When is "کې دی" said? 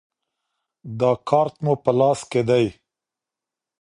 2.31-2.65